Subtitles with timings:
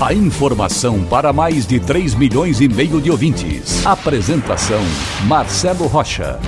[0.00, 3.84] A informação para mais de 3 milhões e meio de ouvintes.
[3.84, 4.80] Apresentação
[5.26, 6.38] Marcelo Rocha.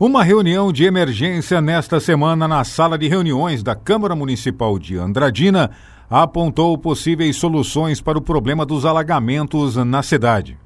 [0.00, 5.70] Uma reunião de emergência nesta semana na sala de reuniões da Câmara Municipal de Andradina
[6.10, 10.58] apontou possíveis soluções para o problema dos alagamentos na cidade.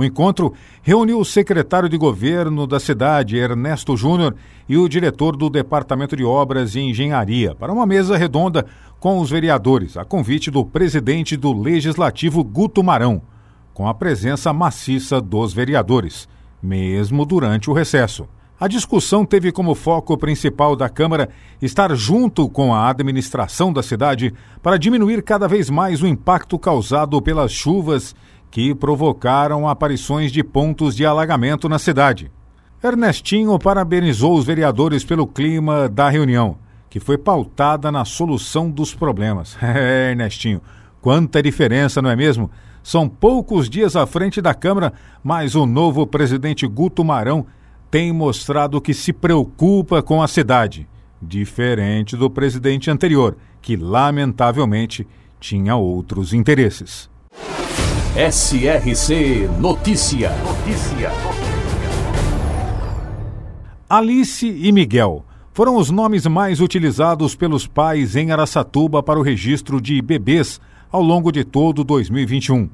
[0.00, 4.34] O encontro reuniu o secretário de governo da cidade, Ernesto Júnior,
[4.66, 8.64] e o diretor do Departamento de Obras e Engenharia para uma mesa redonda
[8.98, 13.20] com os vereadores, a convite do presidente do Legislativo, Guto Marão,
[13.74, 16.26] com a presença maciça dos vereadores,
[16.62, 18.26] mesmo durante o recesso.
[18.58, 21.28] A discussão teve como foco principal da Câmara
[21.60, 27.20] estar junto com a administração da cidade para diminuir cada vez mais o impacto causado
[27.20, 28.14] pelas chuvas
[28.50, 32.30] que provocaram aparições de pontos de alagamento na cidade.
[32.82, 36.56] Ernestinho parabenizou os vereadores pelo clima da reunião,
[36.88, 39.56] que foi pautada na solução dos problemas.
[39.62, 40.60] É, Ernestinho,
[41.00, 42.50] quanta diferença, não é mesmo?
[42.82, 44.92] São poucos dias à frente da Câmara,
[45.22, 47.46] mas o novo presidente Guto Marão
[47.90, 50.88] tem mostrado que se preocupa com a cidade,
[51.20, 55.06] diferente do presidente anterior, que lamentavelmente
[55.38, 57.10] tinha outros interesses.
[58.16, 60.32] SRC Notícia.
[60.44, 61.12] Notícia.
[63.88, 69.80] Alice e Miguel foram os nomes mais utilizados pelos pais em Araçatuba para o registro
[69.80, 70.60] de bebês
[70.90, 72.68] ao longo de todo 2021.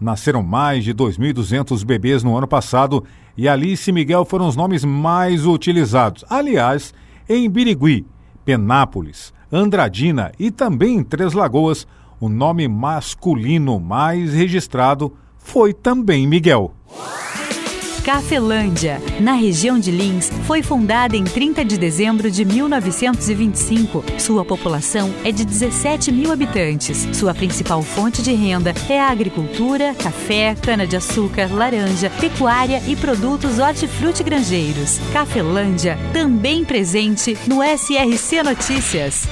[0.00, 3.04] Nasceram mais de 2.200 bebês no ano passado
[3.36, 6.24] e Alice e Miguel foram os nomes mais utilizados.
[6.28, 6.92] Aliás,
[7.28, 8.04] em Birigui,
[8.44, 11.86] Penápolis, Andradina e também em Três Lagoas,
[12.20, 16.74] o nome masculino mais registrado foi também Miguel.
[18.04, 24.02] Cafelândia, na região de Lins, foi fundada em 30 de dezembro de 1925.
[24.18, 27.06] Sua população é de 17 mil habitantes.
[27.12, 34.98] Sua principal fonte de renda é a agricultura, café, cana-de-açúcar, laranja, pecuária e produtos hortifruti-grangeiros.
[35.12, 39.28] Cafelândia, também presente no SRC Notícias.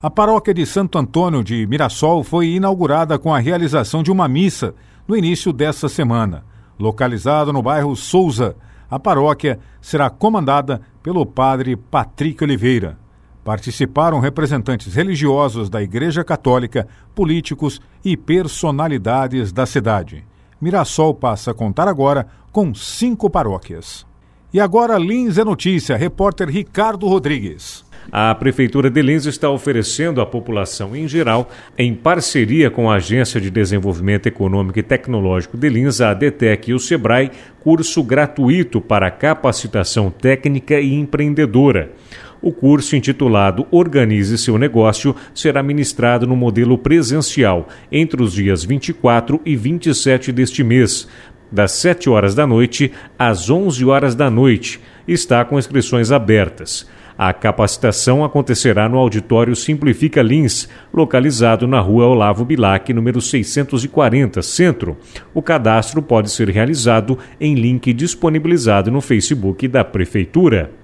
[0.00, 4.72] A paróquia de Santo Antônio de Mirassol foi inaugurada com a realização de uma missa
[5.08, 6.44] no início desta semana.
[6.78, 8.54] Localizada no bairro Souza,
[8.88, 12.96] a paróquia será comandada pelo padre Patrick Oliveira.
[13.42, 20.24] Participaram representantes religiosos da Igreja Católica, políticos e personalidades da cidade.
[20.60, 24.06] Mirassol passa a contar agora com cinco paróquias.
[24.54, 27.87] E agora Lins é notícia, repórter Ricardo Rodrigues.
[28.10, 33.38] A Prefeitura de Lins está oferecendo à população em geral, em parceria com a Agência
[33.38, 37.30] de Desenvolvimento Econômico e Tecnológico de Lins, a DETEC e o SEBRAE,
[37.60, 41.92] curso gratuito para capacitação técnica e empreendedora.
[42.40, 49.38] O curso intitulado Organize seu negócio será ministrado no modelo presencial entre os dias 24
[49.44, 51.06] e 27 deste mês,
[51.52, 54.80] das 7 horas da noite às 11 horas da noite.
[55.06, 56.86] Está com inscrições abertas.
[57.18, 64.96] A capacitação acontecerá no auditório Simplifica Lins, localizado na rua Olavo Bilac, número 640, Centro.
[65.34, 70.77] O cadastro pode ser realizado em link disponibilizado no Facebook da Prefeitura.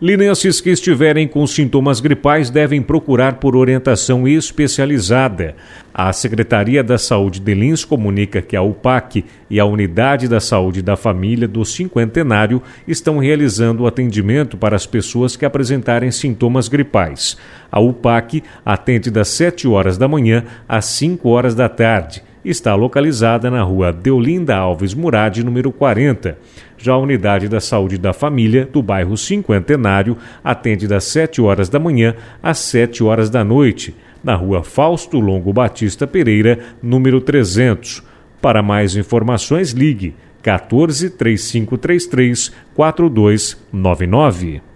[0.00, 5.56] Linenses que estiverem com sintomas gripais devem procurar por orientação especializada.
[5.92, 10.82] A Secretaria da Saúde de Lins comunica que a UPAC e a Unidade da Saúde
[10.82, 17.36] da Família do Cinquentenário estão realizando o atendimento para as pessoas que apresentarem sintomas gripais.
[17.68, 23.50] A UPAC atende das 7 horas da manhã às 5 horas da tarde está localizada
[23.50, 26.38] na rua Deolinda Alves Murad, número 40.
[26.76, 31.78] Já a Unidade da Saúde da Família, do bairro Cinquentenário, atende das 7 horas da
[31.78, 38.02] manhã às 7 horas da noite, na rua Fausto Longo Batista Pereira, número 300.
[38.40, 44.67] Para mais informações, ligue 14 3533 4299.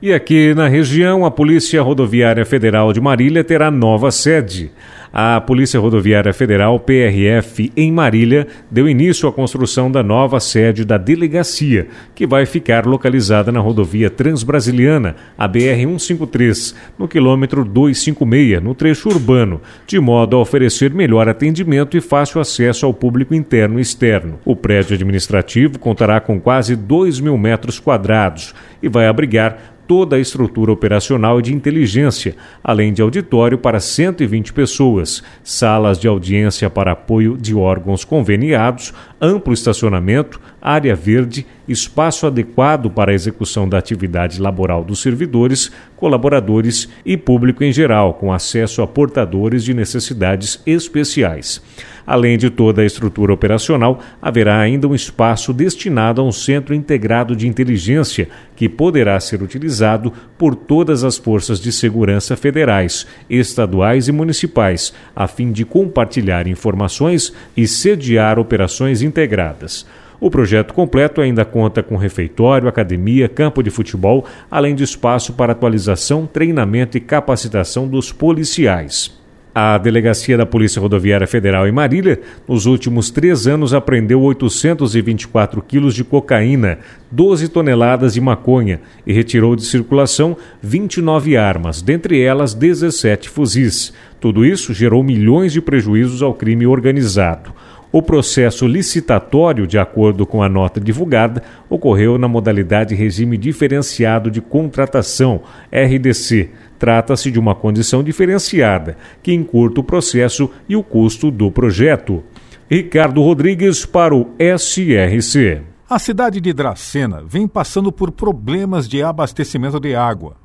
[0.00, 4.70] E aqui na região, a Polícia Rodoviária Federal de Marília terá nova sede.
[5.12, 10.96] A Polícia Rodoviária Federal, PRF, em Marília, deu início à construção da nova sede da
[10.96, 19.08] delegacia, que vai ficar localizada na rodovia Transbrasiliana, a BR-153, no quilômetro 256, no trecho
[19.08, 24.38] urbano, de modo a oferecer melhor atendimento e fácil acesso ao público interno e externo.
[24.44, 30.20] O prédio administrativo contará com quase 2 mil metros quadrados e vai abrigar toda a
[30.20, 36.92] estrutura operacional e de inteligência, além de auditório para 120 pessoas, salas de audiência para
[36.92, 44.40] apoio de órgãos conveniados, amplo estacionamento, área verde, espaço adequado para a execução da atividade
[44.40, 51.62] laboral dos servidores, colaboradores e público em geral, com acesso a portadores de necessidades especiais.
[52.08, 57.36] Além de toda a estrutura operacional, haverá ainda um espaço destinado a um centro integrado
[57.36, 64.12] de inteligência, que poderá ser utilizado por todas as forças de segurança federais, estaduais e
[64.12, 69.84] municipais, a fim de compartilhar informações e sediar operações integradas.
[70.20, 75.52] O projeto completo ainda conta com refeitório, academia, campo de futebol, além de espaço para
[75.52, 79.16] atualização, treinamento e capacitação dos policiais.
[79.54, 85.94] A Delegacia da Polícia Rodoviária Federal em Marília, nos últimos três anos, apreendeu 824 quilos
[85.94, 86.78] de cocaína,
[87.10, 93.92] 12 toneladas de maconha e retirou de circulação 29 armas, dentre elas 17 fuzis.
[94.20, 97.52] Tudo isso gerou milhões de prejuízos ao crime organizado.
[97.90, 104.42] O processo licitatório, de acordo com a nota divulgada, ocorreu na modalidade regime diferenciado de
[104.42, 105.40] contratação,
[105.72, 106.50] RDC.
[106.78, 112.22] Trata-se de uma condição diferenciada, que encurta o processo e o custo do projeto.
[112.70, 115.62] Ricardo Rodrigues para o SRC.
[115.88, 120.36] A cidade de Dracena vem passando por problemas de abastecimento de água.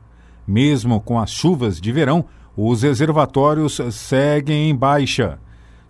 [0.48, 2.24] Mesmo com as chuvas de verão,
[2.56, 5.38] os reservatórios seguem em baixa.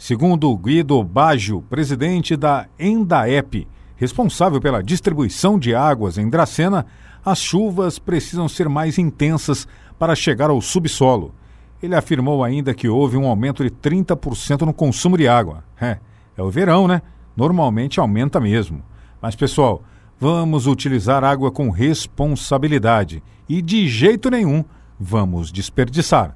[0.05, 3.65] Segundo Guido Baggio, presidente da Endaep,
[3.95, 6.85] responsável pela distribuição de águas em Dracena,
[7.23, 9.65] as chuvas precisam ser mais intensas
[9.97, 11.33] para chegar ao subsolo.
[11.81, 15.63] Ele afirmou ainda que houve um aumento de 30% no consumo de água.
[15.79, 15.99] É,
[16.35, 17.01] é o verão, né?
[17.33, 18.83] Normalmente aumenta mesmo.
[19.21, 19.83] Mas, pessoal,
[20.19, 24.65] vamos utilizar água com responsabilidade e, de jeito nenhum,
[24.99, 26.35] vamos desperdiçar.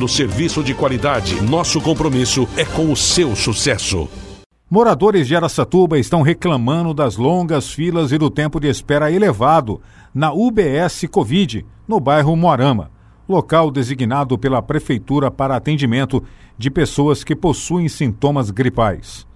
[0.00, 1.40] oferecendo serviço de qualidade.
[1.42, 4.08] Nosso compromisso é com o seu sucesso.
[4.70, 9.80] Moradores de Araçatuba estão reclamando das longas filas e do tempo de espera elevado
[10.14, 12.90] na UBS Covid, no bairro Moarama,
[13.28, 16.22] local designado pela Prefeitura para atendimento
[16.56, 19.26] de pessoas que possuem sintomas gripais.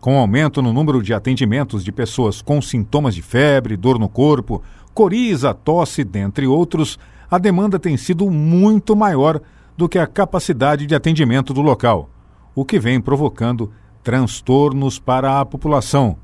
[0.00, 4.08] Com o aumento no número de atendimentos de pessoas com sintomas de febre, dor no
[4.08, 4.62] corpo,
[4.94, 6.96] coriza, tosse, dentre outros,
[7.28, 9.40] a demanda tem sido muito maior
[9.76, 12.08] do que a capacidade de atendimento do local,
[12.54, 13.70] o que vem provocando
[14.02, 16.16] transtornos para a população.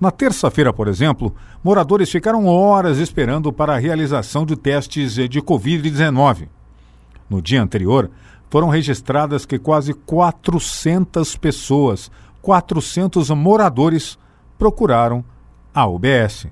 [0.00, 6.48] Na terça-feira, por exemplo, moradores ficaram horas esperando para a realização de testes de Covid-19.
[7.28, 8.10] No dia anterior,
[8.48, 14.18] foram registradas que quase 400 pessoas, 400 moradores,
[14.58, 15.24] procuraram
[15.74, 16.46] a UBS.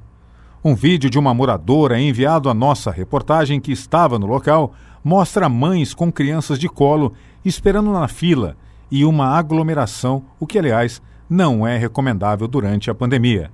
[0.66, 5.94] Um vídeo de uma moradora enviado à nossa reportagem que estava no local mostra mães
[5.94, 7.12] com crianças de colo
[7.44, 8.56] esperando na fila
[8.90, 13.52] e uma aglomeração, o que, aliás, não é recomendável durante a pandemia.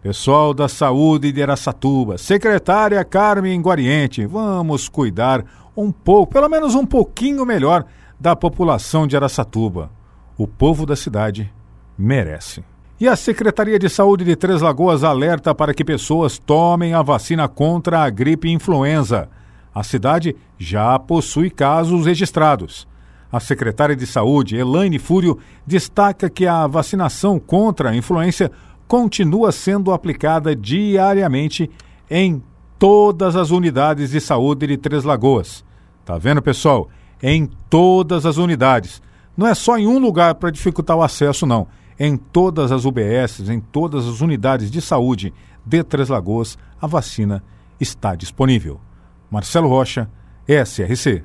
[0.00, 5.44] Pessoal da Saúde de Aracatuba, secretária Carmen Guariente, vamos cuidar
[5.76, 7.84] um pouco, pelo menos um pouquinho melhor,
[8.18, 9.90] da população de Aracatuba.
[10.38, 11.52] O povo da cidade
[11.98, 12.64] merece.
[13.00, 17.46] E a Secretaria de Saúde de Três Lagoas alerta para que pessoas tomem a vacina
[17.46, 19.28] contra a gripe influenza.
[19.72, 22.88] A cidade já possui casos registrados.
[23.30, 28.50] A secretária de Saúde, Elaine Fúrio, destaca que a vacinação contra a influenza
[28.88, 31.70] continua sendo aplicada diariamente
[32.10, 32.42] em
[32.80, 35.64] todas as unidades de saúde de Três Lagoas.
[36.04, 36.88] Tá vendo, pessoal?
[37.22, 39.00] Em todas as unidades.
[39.36, 43.50] Não é só em um lugar para dificultar o acesso, não em todas as UBSs,
[43.50, 45.32] em todas as unidades de saúde
[45.66, 47.42] de Três Lagoas, a vacina
[47.80, 48.80] está disponível.
[49.30, 50.08] Marcelo Rocha,
[50.46, 51.22] SRC.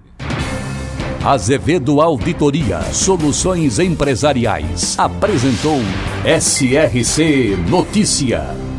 [1.25, 5.79] Azevedo Auditoria Soluções Empresariais apresentou
[6.25, 8.72] SRC Notícia.